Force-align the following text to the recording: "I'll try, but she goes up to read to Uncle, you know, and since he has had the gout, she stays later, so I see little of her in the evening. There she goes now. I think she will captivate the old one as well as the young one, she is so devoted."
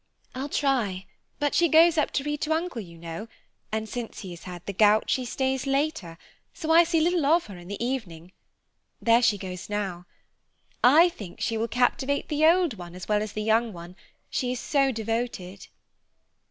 "I'll 0.33 0.49
try, 0.49 1.05
but 1.37 1.53
she 1.53 1.67
goes 1.69 1.95
up 1.95 2.09
to 2.13 2.23
read 2.23 2.41
to 2.41 2.53
Uncle, 2.53 2.81
you 2.81 2.97
know, 2.97 3.27
and 3.71 3.87
since 3.87 4.21
he 4.21 4.31
has 4.31 4.45
had 4.45 4.65
the 4.65 4.73
gout, 4.73 5.11
she 5.11 5.25
stays 5.25 5.67
later, 5.67 6.17
so 6.55 6.71
I 6.71 6.83
see 6.85 6.99
little 6.99 7.23
of 7.23 7.45
her 7.45 7.55
in 7.59 7.67
the 7.67 7.85
evening. 7.85 8.31
There 8.99 9.21
she 9.21 9.37
goes 9.37 9.69
now. 9.69 10.07
I 10.83 11.09
think 11.09 11.39
she 11.39 11.55
will 11.55 11.67
captivate 11.67 12.29
the 12.29 12.47
old 12.47 12.79
one 12.79 12.95
as 12.95 13.07
well 13.07 13.21
as 13.21 13.33
the 13.33 13.43
young 13.43 13.73
one, 13.73 13.95
she 14.31 14.51
is 14.51 14.59
so 14.59 14.91
devoted." 14.91 15.67